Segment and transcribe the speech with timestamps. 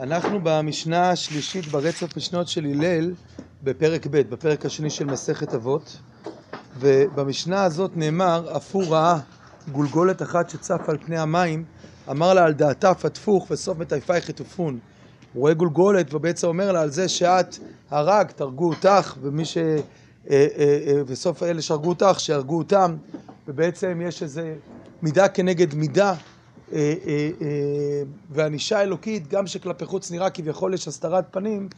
[0.00, 3.14] אנחנו במשנה השלישית ברצף משנות של הלל
[3.62, 5.96] בפרק ב', בפרק השני של מסכת אבות
[6.78, 9.18] ובמשנה הזאת נאמר, אף הוא ראה
[9.72, 11.64] גולגולת אחת שצפה על פני המים
[12.10, 14.78] אמר לה על דעתה פתפוך וסוף מטייפייך יטופון
[15.32, 17.56] הוא רואה גולגולת ובעצם אומר לה על זה שאת
[17.90, 19.56] הרג, תהרגו אותך ומי ש...
[19.58, 19.72] אה,
[20.30, 20.46] אה,
[20.86, 22.96] אה, וסוף אלה שהרגו אותך, שיהרגו אותם.
[23.48, 24.54] ובעצם יש איזה
[25.02, 26.14] מידה כנגד מידה
[28.30, 31.68] וענישה אלוקית, גם שכלפי חוץ נראה כביכול יש הסתרת פנים,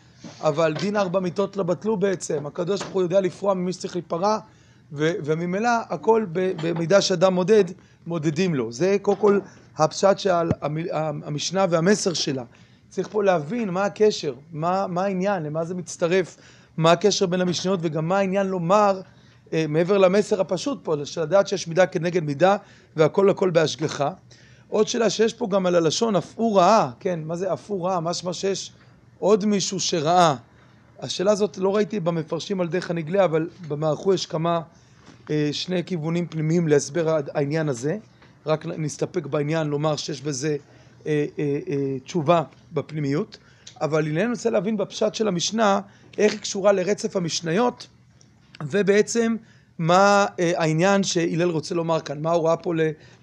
[0.41, 2.47] אבל דין ארבע מיתות לא בטלו בעצם.
[2.47, 4.39] הקדוש ברוך הוא יודע לפרוע ממי שצריך להיפרע,
[4.93, 7.65] וממילא הכל במידה שאדם מודד,
[8.07, 8.73] מודדים לו.
[8.73, 9.41] זה קודם כל
[9.77, 10.31] הפשט של
[11.25, 12.45] המשנה והמסר שלה.
[12.89, 16.37] צריך פה להבין מה הקשר, מה, מה העניין, למה זה מצטרף,
[16.77, 19.01] מה הקשר בין המשניות וגם מה העניין לומר
[19.69, 22.57] מעבר למסר הפשוט פה, של לדעת שיש מידה כנגד מידה
[22.97, 24.11] והכל הכל בהשגחה.
[24.69, 27.87] עוד שאלה שיש פה גם על הלשון, אף הוא ראה, כן, מה זה אף הוא
[27.87, 28.01] ראה?
[28.01, 28.73] משמע שיש
[29.19, 30.35] עוד מישהו שראה.
[31.01, 34.61] השאלה הזאת לא ראיתי במפרשים על דרך הנגלה, אבל במערכו יש כמה,
[35.31, 37.99] אה, שני כיוונים פנימיים להסבר העניין הזה.
[38.47, 40.57] רק נסתפק בעניין לומר שיש בזה
[41.07, 43.39] אה, אה, אה, תשובה בפנימיות.
[43.81, 45.81] אבל הנה אני רוצה להבין בפשט של המשנה,
[46.19, 47.87] איך היא קשורה לרצף המשניות,
[48.63, 49.37] ובעצם
[49.79, 52.73] מה אה, העניין שהלל רוצה לומר כאן, מה ההוראה פה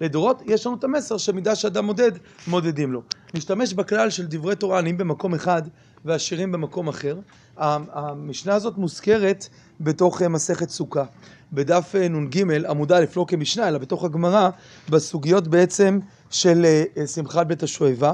[0.00, 2.12] לדורות, יש לנו את המסר שמידה שאדם מודד,
[2.46, 3.02] מודדים לו.
[3.34, 5.62] נשתמש בכלל של דברי תורה עניים במקום אחד
[6.04, 7.18] ועשירים במקום אחר.
[7.56, 9.48] המשנה הזאת מוזכרת
[9.80, 11.04] בתוך אה, מסכת סוכה.
[11.52, 14.50] בדף אה, נ"ג עמוד א' לא כמשנה אלא בתוך הגמרא
[14.90, 15.98] בסוגיות בעצם
[16.30, 16.66] של
[17.14, 18.12] שמחת בית השואבה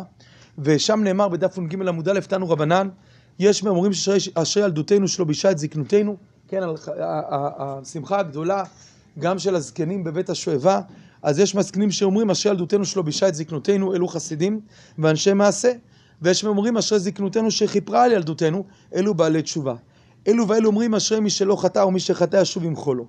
[0.59, 2.89] ושם נאמר בדף נ"ג עמוד א' תנו רבנן
[3.39, 6.17] יש מאמרים שאשרי ילדותנו שלא בישה את זקנותנו
[6.53, 6.63] כן,
[7.59, 8.65] השמחה הגדולה
[9.19, 10.81] גם של הזקנים בבית השואבה,
[11.23, 14.61] אז יש מזקנים שאומרים אשרי ילדותנו שלא בישה את זקנותינו, אלו חסידים
[14.99, 15.73] ואנשי מעשה,
[16.23, 18.65] ויש מאומרים אשרי זקנותינו שכיפרה על ילדותנו,
[18.95, 19.75] אלו בעלי תשובה.
[20.29, 23.07] אלו ואלו אומרים אשרי מי שלא חטא ומי שחטא ישוב ימחו לו.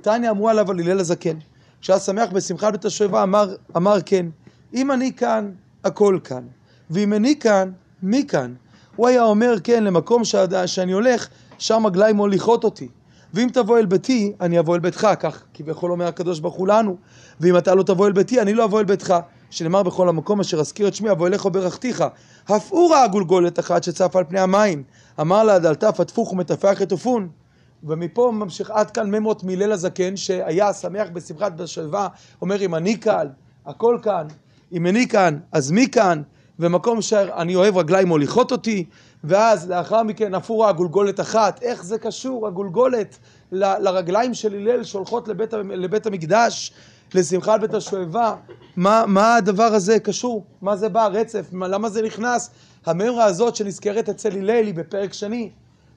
[0.00, 1.36] תניא אמרו עליו על הלל הזקן,
[1.80, 4.26] כשהיה שמח בשמחת בית השואבה אמר, אמר כן,
[4.74, 5.50] אם אני כאן,
[5.84, 6.42] הכל כאן,
[6.90, 7.70] ואם אני כאן,
[8.02, 8.54] מי כאן?
[8.96, 10.22] הוא היה אומר כן למקום
[10.66, 12.88] שאני הולך שם רגליי מוליכות אותי.
[13.34, 16.96] ואם תבוא אל ביתי, אני אבוא אל ביתך, כך כביכול אומר הקדוש ברוך הוא לנו.
[17.40, 19.14] ואם אתה לא תבוא אל ביתי, אני לא אבוא אל ביתך.
[19.50, 22.04] שנאמר בכל המקום אשר אזכיר את שמי, אבוא אליך וברכתיך.
[22.44, 24.82] אף הוא ראה גולגולת אחת שצפה על פני המים.
[25.20, 27.28] אמר לה, דלתה פתפוך ומטפח יטופון.
[27.84, 32.08] ומפה ממשיך עד כאן ממות מהלל הזקן, שהיה שמח בשמחת בשלווה,
[32.42, 33.26] אומר אם אני כאן,
[33.66, 34.26] הכל כאן,
[34.72, 36.22] אם אני כאן, אז מי כאן?
[36.60, 38.84] ומקום שאני אוהב רגליים מוליכות אותי,
[39.24, 43.18] ואז לאחר מכן אפורה גולגולת אחת, איך זה קשור הגולגולת
[43.52, 46.72] ל, לרגליים של הלל שהולכות לבית, לבית המקדש,
[47.14, 48.34] לשמחת בית השואבה,
[48.76, 50.44] מה, מה הדבר הזה קשור?
[50.62, 52.50] מה זה בא, רצף, מה, למה זה נכנס?
[52.86, 55.50] הממרה הזאת שנזכרת אצל הלל היא בפרק שני,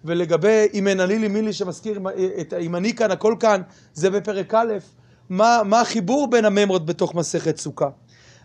[0.06, 2.00] ולגבי אם אין לי מילי שמזכיר
[2.41, 3.62] את אם אני כאן הכל כאן,
[3.94, 4.74] זה בפרק א',
[5.30, 7.90] מה, מה החיבור בין הממרות בתוך מסכת סוכה?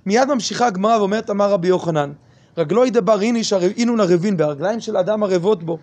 [0.06, 2.12] מיד ממשיכה הגמרא ואומרת אמר רבי יוחנן
[2.59, 5.78] רגלו ידבר איניש אינון ערבין ברגליים של האדם ערבות בו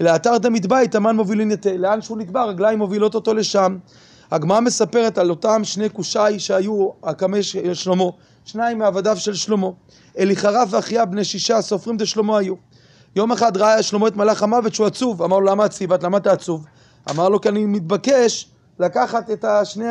[0.00, 3.76] לאתר דמית בית המן מובילין את לאן שהוא נדבר רגליים מובילות אותו לשם.
[4.30, 7.42] הגמרא מספרת על אותם שני קושי שהיו הקמי
[7.74, 8.04] שלמה
[8.44, 9.68] שניים מעבדיו של שלמה.
[10.18, 12.54] אליחרף ואחיה בני שישה סופרים דשלמה היו.
[13.16, 15.22] יום אחד ראה שלמה את מלאך המוות שהוא עצוב.
[15.22, 16.64] אמר לו למה עציבת למה אתה עצוב?
[17.10, 18.48] אמר לו כי אני מתבקש
[18.78, 19.84] לקחת את השני,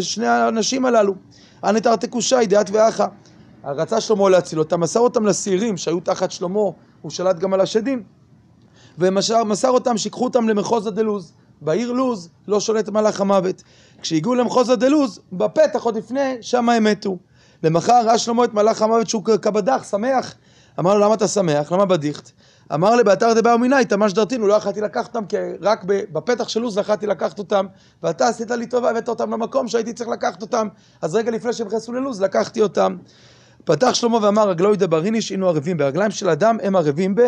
[0.00, 1.14] שני האנשים הללו
[1.66, 3.06] אנא תרתי קושי דעת ואחה.
[3.64, 6.60] רצה שלמה להציל אותם, מסר אותם לשעירים שהיו תחת שלמה,
[7.02, 8.02] הוא שלט גם על השדים,
[8.98, 11.32] ומסר אותם שיקחו אותם למחוז הדלוז.
[11.60, 13.62] בעיר לוז לא שולט מלאך המוות.
[14.02, 17.16] כשהגיעו למחוז הדלוז, בפתח עוד לפני, שם הם מתו.
[17.62, 20.34] למחר ראה שלמה את מלאך המוות שהוא כבדח, שמח.
[20.78, 21.72] אמר לו, למה אתה שמח?
[21.72, 22.30] למה בדיחת?
[22.74, 26.60] אמר לי, באתר דבר מיני, תמש דרתינו, לא יכלתי לקחת אותם, כי רק בפתח של
[26.60, 27.66] לוז יכלתי לקחת אותם,
[28.02, 30.68] ואתה עשית לי טובה, הבאת אותם למקום שהייתי צריך לקחת אותם,
[31.02, 32.96] אז רגע לפני שהם נכנסו ללוז, לקחתי אותם.
[33.64, 37.20] פתח שלמה ואמר, רגלו ידבר איניש, אינו ערבים ברגליים של אדם, הם ערבים ב,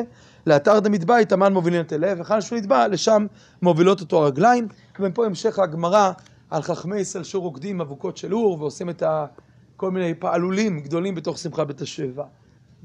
[0.46, 3.26] לאתר דמטבע, תמן מובילין את אליהם, וכאן שהוא נתבע, לשם
[3.62, 4.68] מובילות אותו הרגליים.
[5.00, 6.12] ומפה המשך הגמרא
[6.50, 9.02] על חכמי ישראל שרוקדים אבוקות של אור, ועושים את
[9.76, 12.24] כל מיני פעלולים גדולים בתוך שמחה בית השבע.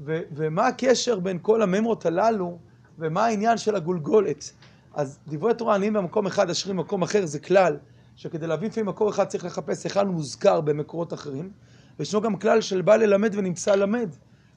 [0.00, 2.58] ו- ומה הקשר בין כל הממרות הללו,
[2.98, 4.52] ומה העניין של הגולגולת.
[4.94, 7.76] אז דברי תורה עניים במקום אחד, עשירים במקום אחר, זה כלל,
[8.16, 11.50] שכדי להבין לפעמים מקור אחד צריך לחפש היכן מוזכר במקורות אחרים,
[11.98, 14.08] וישנו גם כלל של בא ללמד ונמצא למד.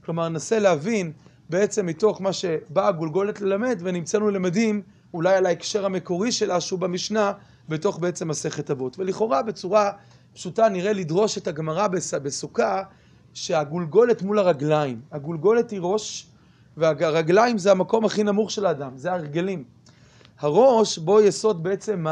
[0.05, 1.11] כלומר, ננסה להבין
[1.49, 4.81] בעצם מתוך מה שבאה הגולגולת ללמד, ונמצאנו למדים
[5.13, 7.31] אולי על ההקשר המקורי שלה, שהוא במשנה,
[7.69, 8.99] בתוך בעצם מסכת אבות.
[8.99, 9.91] ולכאורה בצורה
[10.33, 11.87] פשוטה נראה לדרוש את הגמרא
[12.23, 12.83] בסוכה
[13.37, 15.01] שהגולגולת מול הרגליים.
[15.11, 16.27] הגולגולת היא ראש
[16.77, 19.63] והרגליים זה המקום הכי נמוך של האדם, זה ההרגלים.
[20.39, 22.05] הראש, בו יסוד בעצם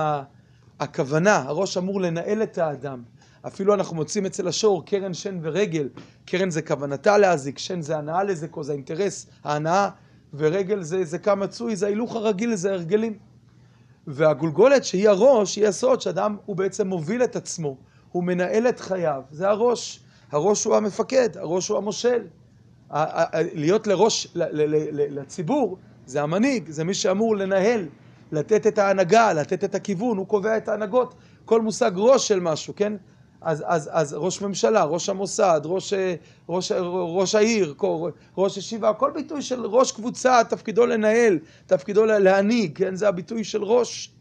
[0.79, 3.03] הכוונה, הראש אמור לנהל את האדם.
[3.47, 5.89] אפילו אנחנו מוצאים אצל השור קרן שן ורגל,
[6.25, 9.89] קרן זה כוונתה להזיק, שן זה הנאה לזיקו, זה האינטרס, ההנאה,
[10.33, 13.17] ורגל זה, זה כמצוי, זה ההילוך הרגיל, זה הרגלים.
[14.07, 17.77] והגולגולת שהיא הראש, היא הסוד שאדם הוא בעצם מוביל את עצמו,
[18.11, 20.04] הוא מנהל את חייו, זה הראש.
[20.31, 22.21] הראש הוא המפקד, הראש הוא המושל.
[23.33, 27.85] להיות לראש, לציבור, זה המנהיג, זה מי שאמור לנהל,
[28.31, 31.15] לתת את ההנהגה, לתת את הכיוון, הוא קובע את ההנהגות.
[31.45, 32.93] כל מושג ראש של משהו, כן?
[33.41, 35.93] אז, אז, אז ראש ממשלה, ראש המוסד, ראש,
[36.49, 37.73] ראש, ראש העיר,
[38.37, 42.95] ראש ישיבה, כל ביטוי של ראש קבוצה, תפקידו לנהל, תפקידו להנהיג, כן?
[42.95, 44.11] זה הביטוי של ראש.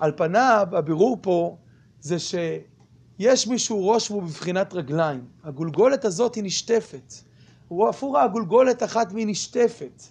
[0.00, 1.56] על פניו, הבירור פה
[2.00, 2.16] זה
[3.18, 5.24] שיש מישהו ראש והוא בבחינת רגליים.
[5.44, 7.12] הגולגולת הזאת היא נשטפת.
[7.68, 10.02] הוא אפורה הגולגולת אחת והיא נשטפת.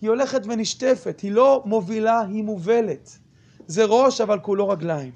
[0.00, 3.18] היא הולכת ונשטפת, היא לא מובילה, היא מובלת.
[3.66, 5.12] זה ראש אבל כולו רגליים.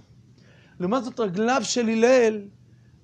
[0.81, 2.40] לעומת זאת רגליו של הלל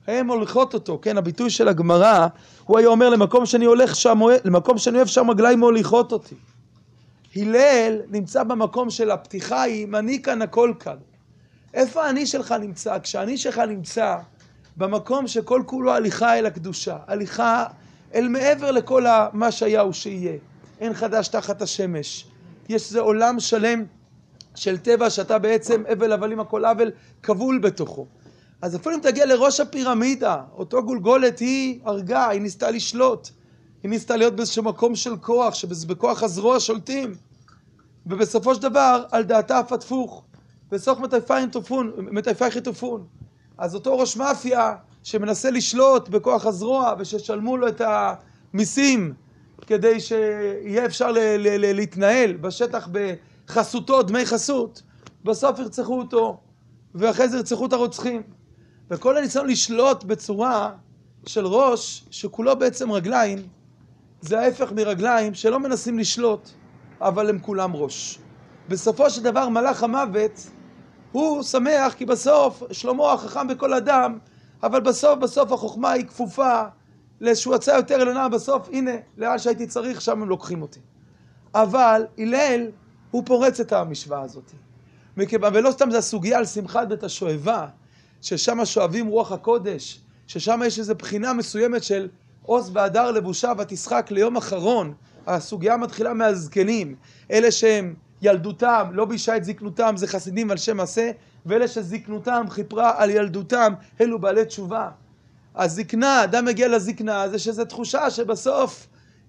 [0.06, 2.26] הן הולכות אותו, כן, הביטוי של הגמרא,
[2.64, 6.34] הוא היה אומר למקום שאני הולך שם, למקום שאני אוהב שם רגליים מוליכות אותי.
[7.36, 10.96] הלל נמצא במקום של הפתיחה היא, אני כאן הכל כאן.
[11.74, 12.98] איפה האני שלך נמצא?
[13.02, 14.16] כשהאני שלך נמצא
[14.76, 17.64] במקום שכל כולו הליכה אל הקדושה, הליכה
[18.14, 20.36] אל מעבר לכל מה שהיה ושיהיה.
[20.80, 22.26] אין חדש תחת השמש.
[22.68, 23.84] יש איזה עולם שלם
[24.54, 26.90] של טבע שאתה בעצם אבל הבלים הכל עוול
[27.22, 28.06] כבול בתוכו.
[28.62, 33.28] אז אפילו אם תגיע לראש הפירמידה, אותו גולגולת היא הרגה, היא ניסתה לשלוט.
[33.82, 37.14] היא ניסתה להיות באיזשהו מקום של כוח, שבכוח הזרוע שולטים.
[38.06, 39.58] ובסופו של דבר, על דעתה
[40.74, 40.98] אף התפוך.
[40.98, 40.98] וסוף
[41.98, 43.06] מטייפייך יטופון.
[43.58, 47.80] אז אותו ראש מאפיה שמנסה לשלוט בכוח הזרוע וששלמו לו את
[48.54, 49.14] המיסים
[49.66, 51.12] כדי שיהיה אפשר
[51.48, 54.82] להתנהל בשטח בחסותו, דמי חסות,
[55.24, 56.40] בסוף ירצחו אותו
[56.94, 58.22] ואחרי זה ירצחו את הרוצחים.
[58.90, 60.72] וכל הניסיון לשלוט בצורה
[61.26, 63.38] של ראש שכולו בעצם רגליים,
[64.20, 66.48] זה ההפך מרגליים שלא מנסים לשלוט,
[67.00, 68.18] אבל הם כולם ראש.
[68.68, 70.50] בסופו של דבר מלאך המוות
[71.12, 74.18] הוא שמח כי בסוף שלמה החכם בכל אדם,
[74.62, 76.62] אבל בסוף בסוף החוכמה היא כפופה
[77.20, 80.80] לאיזשהו הצעה יותר עליונה, בסוף הנה, לאן שהייתי צריך, שם הם לוקחים אותי.
[81.54, 82.66] אבל הלל,
[83.10, 84.52] הוא פורץ את המשוואה הזאת.
[85.52, 87.66] ולא סתם זה הסוגיה על שמחת בית השואבה,
[88.22, 92.08] ששם שואבים רוח הקודש, ששם יש איזו בחינה מסוימת של
[92.42, 94.94] עוז והדר לבושה ותשחק ליום אחרון.
[95.26, 96.94] הסוגיה מתחילה מהזקנים,
[97.30, 101.10] אלה שהם ילדותם, לא בישה את זקנותם, זה חסידים על שם עשה,
[101.46, 104.90] ואלה שזקנותם חיפרה על ילדותם, אלו בעלי תשובה.
[105.56, 108.86] הזקנה, אדם מגיע לזקנה, זה שזו תחושה שבסוף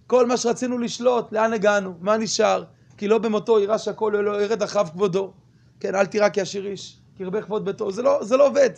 [0.08, 2.64] כל מה שרצינו לשלוט, לאן הגענו, מה נשאר?
[2.98, 5.32] כי לא במותו יירש הכל, לא ירד אחריו כבודו.
[5.80, 6.98] כן, אל תירא כי עשיר איש.
[7.18, 8.70] כי הרבה כבוד ביתו, זה לא, זה לא עובד.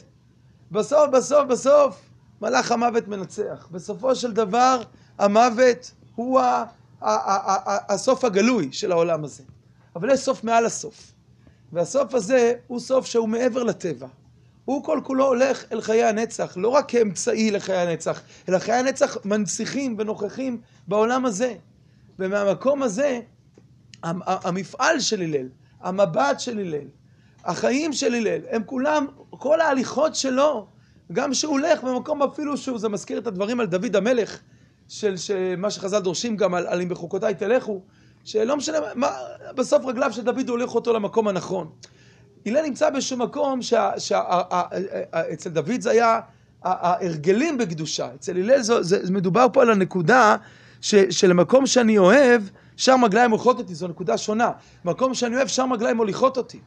[0.72, 2.02] בסוף, בסוף, בסוף,
[2.42, 3.68] מלאך המוות מנצח.
[3.72, 4.81] בסופו של דבר,
[5.18, 6.42] המוות הוא
[7.90, 9.44] הסוף הגלוי של העולם הזה.
[9.95, 11.13] אבל יש סוף מעל הסוף.
[11.73, 14.07] והסוף הזה הוא סוף שהוא מעבר לטבע.
[14.65, 19.17] הוא כל כולו הולך אל חיי הנצח, לא רק כאמצעי לחיי הנצח, אלא חיי הנצח
[19.25, 21.55] מנציחים ונוכחים בעולם הזה.
[22.19, 23.19] ומהמקום הזה,
[24.03, 25.48] המפעל של הלל,
[25.81, 26.88] המבט של הלל,
[27.43, 30.67] החיים של הלל, הם כולם, כל ההליכות שלו,
[31.12, 34.39] גם שהוא הולך במקום אפילו שהוא, זה מזכיר את הדברים על דוד המלך,
[34.88, 35.15] של
[35.57, 37.81] מה שחז"ל דורשים גם על, על אם בחוקותיי תלכו,
[38.24, 39.10] שלא משנה, מה,
[39.56, 41.70] בסוף רגליו של דוד הוליך אותו למקום הנכון.
[42.46, 43.60] הלל נמצא באיזשהו מקום
[43.98, 46.20] שאצל דוד זה היה
[46.63, 50.36] ההרגלים בקדושה, אצל הלל זה, זה, מדובר פה על הנקודה
[50.82, 52.42] ש, של מקום שאני אוהב,
[52.78, 54.51] שם רגליים הולכות אותי, זו נקודה שונה.
[54.86, 56.60] מקום שאני אוהב, שם רגליים מוליכות אותי.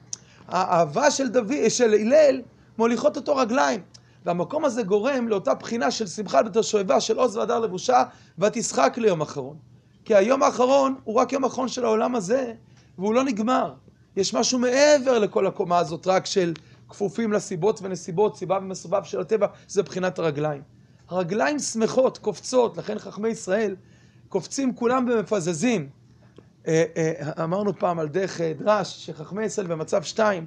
[0.49, 2.43] האהבה של דוד, של הלל,
[2.79, 3.81] מוליכות אותו רגליים.
[4.25, 8.03] והמקום הזה גורם לאותה בחינה של שמחה בתושבה של עוז והדר לבושה,
[8.39, 9.74] ותשחק ליום אחרון.
[10.05, 12.53] כי היום האחרון הוא רק יום אחרון של העולם הזה,
[12.99, 13.75] והוא לא נגמר.
[14.17, 16.53] יש משהו מעבר לכל הקומה הזאת, רק של
[16.89, 20.63] כפופים לסיבות ונסיבות, סיבה ומסובב של הטבע, זה בחינת הרגליים.
[21.09, 23.77] הרגליים שמחות, קופצות, לכן חכמי ישראל
[24.29, 25.89] קופצים כולם ומפזזים.
[26.67, 30.47] אה, אה, אמרנו פעם על דרך אה, דרש, שחכמי ישראל במצב שתיים,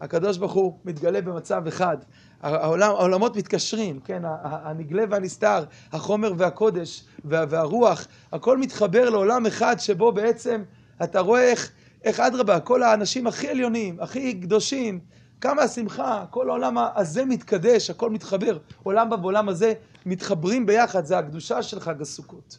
[0.00, 1.96] הקדוש ברוך הוא מתגלה במצב אחד.
[2.42, 10.62] העולם, העולמות מתקשרים, כן, הנגלה והנסתר, החומר והקודש והרוח, הכל מתחבר לעולם אחד שבו בעצם
[11.02, 11.70] אתה רואה איך,
[12.04, 15.00] איך אדרבה, כל האנשים הכי עליונים, הכי קדושים,
[15.40, 18.58] כמה השמחה, כל העולם הזה מתקדש, הכל מתחבר.
[18.82, 19.72] עולם בה ועולם הזה
[20.06, 22.58] מתחברים ביחד, זה הקדושה של חג הסוכות.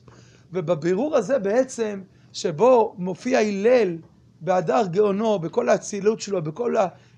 [0.53, 2.01] ובבירור הזה בעצם
[2.33, 3.97] שבו מופיע הלל
[4.41, 6.75] בהדר גאונו, בכל האצילות שלו, בכל.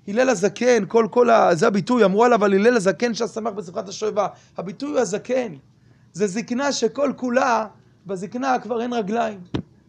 [0.08, 1.54] הלל הזקן, כל, כל ה...
[1.54, 4.28] זה הביטוי, אמרו עליו על הלל הזקן שהשמח בשמחת השואבה.
[4.58, 5.54] הביטוי הוא הזקן.
[6.12, 7.66] זה זקנה שכל כולה,
[8.06, 9.40] בזקנה כבר אין רגליים.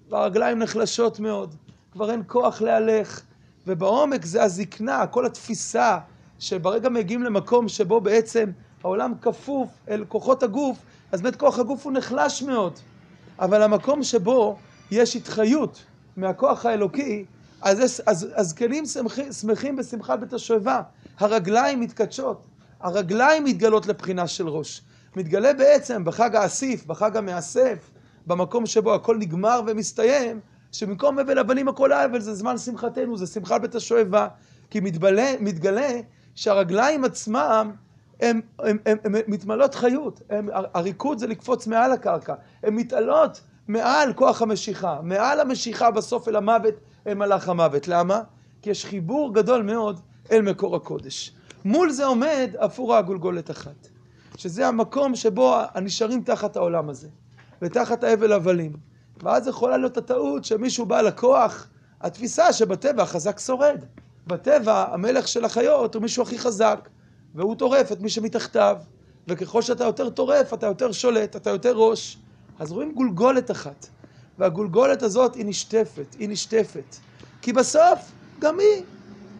[0.10, 1.56] והרגליים נחלשות מאוד,
[1.92, 3.22] כבר אין כוח להלך.
[3.68, 5.98] ובעומק זה הזקנה, כל התפיסה,
[6.40, 8.52] שברגע מגיעים למקום שבו בעצם
[8.84, 10.78] העולם כפוף אל כוחות הגוף,
[11.12, 12.80] אז באמת כוח הגוף הוא נחלש מאוד.
[13.40, 14.58] אבל המקום שבו
[14.92, 15.84] יש התחיות
[16.18, 17.26] מהכוח האלוקי,
[17.64, 18.84] אז הזקנים
[19.32, 20.82] שמחים בשמחת בית השואבה.
[21.20, 22.46] הרגליים מתקדשות,
[22.80, 24.82] הרגליים מתגלות לבחינה של ראש.
[25.16, 27.92] מתגלה בעצם בחג האסיף, בחג המאסף,
[28.28, 30.40] במקום שבו הכל נגמר ומסתיים,
[30.72, 34.28] שבמקום אבל הבנים הכל אבל זה זמן שמחתנו, זה שמחת בית השואבה,
[34.70, 35.92] כי מתבלה, מתגלה
[36.36, 37.72] שהרגליים עצמם
[38.22, 38.42] הן
[39.28, 45.92] מתמלאות חיות, הם, הריקוד זה לקפוץ מעל הקרקע, הן מתעלות מעל כוח המשיכה, מעל המשיכה
[45.92, 46.74] בסוף אל המוות,
[47.08, 47.88] אל מלאך המוות.
[47.88, 48.22] למה?
[48.62, 50.00] כי יש חיבור גדול מאוד
[50.32, 51.32] אל מקור הקודש.
[51.66, 53.88] מול זה עומד אפורה הגולגולת אחת,
[54.38, 57.08] שזה המקום שבו הנשארים תחת העולם הזה,
[57.62, 58.74] ותחת האבל הבלים.
[59.24, 61.68] ואז יכולה להיות הטעות שמישהו בא לכוח,
[62.02, 63.86] התפיסה שבטבע החזק שורד.
[64.28, 66.90] בטבע המלך של החיות הוא מישהו הכי חזק,
[67.36, 68.78] והוא טורף את מי שמתחתיו,
[69.28, 72.18] וככל שאתה יותר טורף אתה יותר שולט, אתה יותר ראש.
[72.60, 73.88] אז רואים גולגולת אחת,
[74.40, 76.96] והגולגולת הזאת היא נשטפת, היא נשטפת.
[77.42, 78.84] כי בסוף גם היא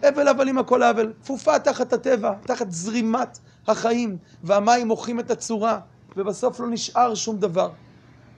[0.04, 5.80] הבל הבלים הכל הבל, כפופה תחת הטבע, תחת זרימת החיים, והמים מוחים את הצורה,
[6.18, 7.70] ובסוף לא נשאר שום דבר.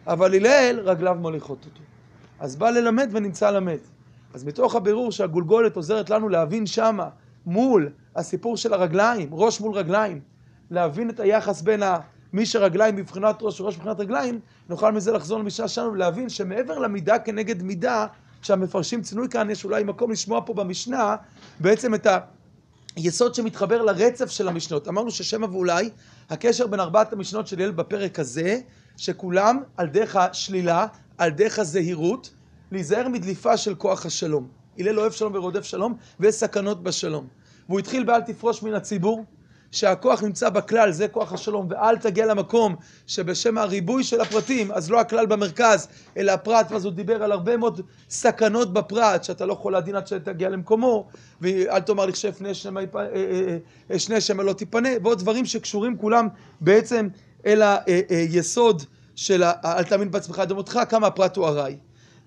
[0.07, 1.81] אבל הלל רגליו מוליכות אותו.
[2.39, 3.77] אז בא ללמד ונמצא למד.
[4.33, 7.09] אז מתוך הבירור שהגולגולת עוזרת לנו להבין שמה,
[7.45, 10.19] מול הסיפור של הרגליים, ראש מול רגליים,
[10.71, 11.83] להבין את היחס בין
[12.35, 14.39] מי שרגליים מבחינת ראש וראש מבחינת רגליים,
[14.69, 18.07] נוכל מזה לחזור למשנה שלנו ולהבין שמעבר למידה כנגד מידה,
[18.41, 21.15] שהמפרשים צינוי כאן, יש אולי מקום לשמוע פה במשנה,
[21.59, 22.07] בעצם את
[22.95, 24.87] היסוד שמתחבר לרצף של המשנות.
[24.87, 25.89] אמרנו ששמא ואולי,
[26.29, 28.59] הקשר בין ארבעת המשנות של ילד בפרק הזה,
[28.97, 30.87] שכולם על דרך השלילה,
[31.17, 32.29] על דרך הזהירות,
[32.71, 34.47] להיזהר מדליפה של כוח השלום.
[34.77, 37.27] הלל אוהב שלום ורודף שלום, ויש סכנות בשלום.
[37.69, 39.25] והוא התחיל באל תפרוש מן הציבור,
[39.71, 42.75] שהכוח נמצא בכלל, זה כוח השלום, ואל תגיע למקום
[43.07, 47.57] שבשם הריבוי של הפרטים, אז לא הכלל במרכז, אלא הפרט, ואז הוא דיבר על הרבה
[47.57, 51.07] מאוד סכנות בפרט, שאתה לא יכול להדין עד שתגיע למקומו,
[51.41, 53.05] ואל תאמר לכשף שני אה,
[53.91, 56.27] אה, אה, שמא לא תיפנה, ועוד דברים שקשורים כולם
[56.61, 57.07] בעצם
[57.45, 57.61] אל
[58.09, 58.83] היסוד
[59.15, 61.77] של אל תאמין בעצמך עד אמותך, כמה הפרט הוא ארעי.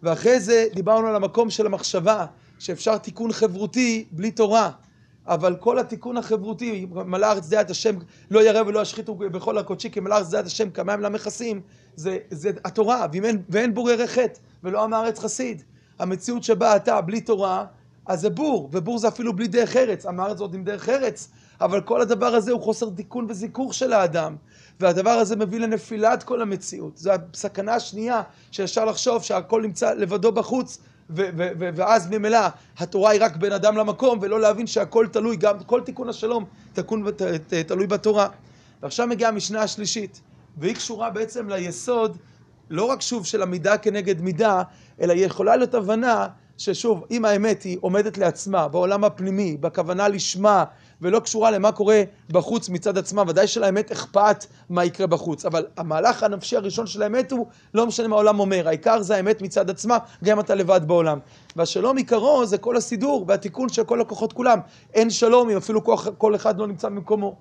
[0.02, 2.26] ואחרי זה דיברנו על המקום של המחשבה,
[2.58, 4.70] שאפשר תיקון חברותי בלי תורה.
[5.28, 7.96] אבל כל התיקון החברותי, מלא ארץ דעת השם,
[8.30, 11.60] לא ירא ולא ישחיתו בכל הקודשי, כי מלא ארץ דעת השם כמים למכסים,
[11.96, 15.62] זה, זה התורה, ואין, ואין בור ירא חטא, ולא עם הארץ חסיד.
[15.98, 17.64] המציאות שבה אתה בלי תורה,
[18.06, 21.30] אז זה בור, ובור זה אפילו בלי דרך ארץ, עם הארץ עוד עם דרך ארץ,
[21.60, 24.36] אבל כל הדבר הזה הוא חוסר תיקון וזיכוך של האדם.
[24.80, 26.96] והדבר הזה מביא לנפילת כל המציאות.
[26.96, 30.78] זו הסכנה השנייה שאפשר לחשוב שהכל נמצא לבדו בחוץ,
[31.10, 32.38] ואז ממילא
[32.78, 37.04] התורה היא רק בין אדם למקום, ולא להבין שהכל תלוי, גם כל תיקון השלום תקון,
[37.66, 38.28] תלוי בתורה.
[38.82, 40.20] ועכשיו מגיעה המשנה השלישית,
[40.56, 42.18] והיא קשורה בעצם ליסוד,
[42.70, 44.62] לא רק שוב של המידה כנגד מידה,
[45.00, 46.26] אלא יכולה להיות הבנה
[46.58, 50.64] ששוב, אם האמת היא עומדת לעצמה, בעולם הפנימי, בכוונה לשמה,
[51.02, 56.22] ולא קשורה למה קורה בחוץ מצד עצמה, ודאי שלאמת אכפת מה יקרה בחוץ, אבל המהלך
[56.22, 59.98] הנפשי הראשון של האמת הוא, לא משנה מה העולם אומר, העיקר זה האמת מצד עצמה,
[60.24, 61.18] גם אם אתה לבד בעולם.
[61.56, 64.58] והשלום עיקרו זה כל הסידור והתיקון של כל הכוחות כולם.
[64.94, 67.36] אין שלום אם אפילו כוח, כל אחד לא נמצא במקומו.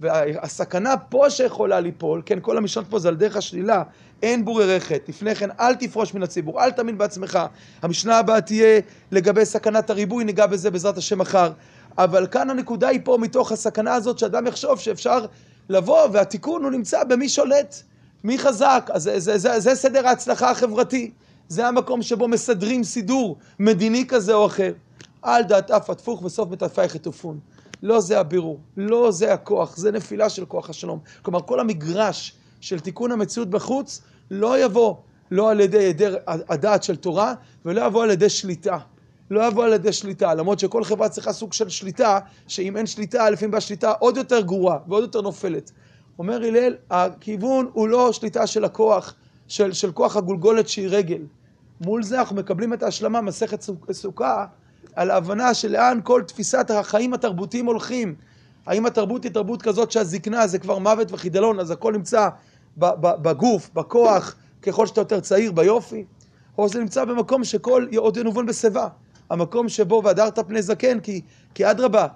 [0.00, 3.82] והסכנה פה שיכולה ליפול, כן, כל המשנות פה זה על דרך השלילה,
[4.22, 7.38] אין בורי רכת, לפני כן אל תפרוש מן הציבור, אל תאמין בעצמך.
[7.82, 11.52] המשנה הבאה תהיה לגבי סכנת הריבוי, ניגע בזה בעזרת השם מחר.
[11.98, 15.26] אבל כאן הנקודה היא פה מתוך הסכנה הזאת שאדם יחשוב שאפשר
[15.68, 17.82] לבוא והתיקון הוא נמצא במי שולט,
[18.24, 21.10] מי חזק, אז זה, זה, זה, זה סדר ההצלחה החברתי,
[21.48, 24.72] זה המקום שבו מסדרים סידור מדיני כזה או אחר.
[25.22, 27.38] על דעת אף התפוך וסוף מטרפייך יטופון.
[27.82, 30.98] לא זה הבירור, לא זה הכוח, זה נפילה של כוח השלום.
[31.22, 34.94] כלומר, כל המגרש של תיקון המציאות בחוץ לא יבוא
[35.30, 35.92] לא על ידי
[36.26, 37.34] הדעת של תורה
[37.64, 38.78] ולא יבוא על ידי שליטה.
[39.32, 43.30] לא יבוא על ידי שליטה, למרות שכל חברה צריכה סוג של שליטה, שאם אין שליטה,
[43.30, 45.70] לפעמים בשליטה עוד יותר גרועה ועוד יותר נופלת.
[46.18, 49.14] אומר הלל, הכיוון הוא לא שליטה של הכוח,
[49.48, 51.22] של, של כוח הגולגולת שהיא רגל.
[51.80, 54.46] מול זה אנחנו מקבלים את ההשלמה, מסכת סוכה,
[54.94, 58.14] על ההבנה שלאן כל תפיסת החיים התרבותיים הולכים.
[58.66, 62.28] האם התרבות היא תרבות כזאת שהזקנה זה כבר מוות וחידלון, אז הכל נמצא
[62.76, 66.04] בגוף, בכוח, ככל שאתה יותר צעיר, ביופי?
[66.58, 68.88] או זה נמצא במקום שכל עוד ינובון בשיבה.
[69.32, 71.20] המקום שבו והדרת פני זקן, כי,
[71.54, 72.06] כי אדרבה,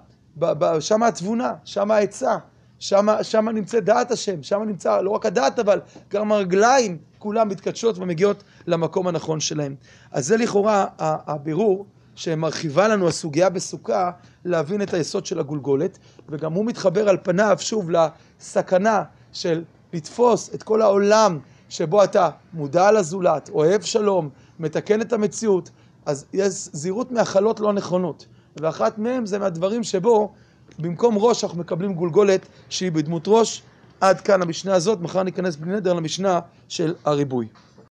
[0.79, 2.35] שם התבונה, שם העצה,
[2.79, 8.43] שם נמצאת דעת השם, שם נמצא לא רק הדעת אבל גם הרגליים כולם מתקדשות ומגיעות
[8.67, 9.75] למקום הנכון שלהם.
[10.11, 14.11] אז זה לכאורה הבירור שמרחיבה לנו הסוגיה בסוכה
[14.45, 15.97] להבין את היסוד של הגולגולת
[16.29, 22.91] וגם הוא מתחבר על פניו שוב לסכנה של לתפוס את כל העולם שבו אתה מודע
[22.91, 25.69] לזולת, אוהב שלום, מתקן את המציאות,
[26.07, 28.25] אז יש זהירות מהכלות לא נכונות.
[28.61, 30.33] ואחת מהם זה מהדברים שבו
[30.79, 33.63] במקום ראש אנחנו מקבלים גולגולת שהיא בדמות ראש
[34.01, 37.47] עד כאן המשנה הזאת, מחר ניכנס בלי נדר למשנה של הריבוי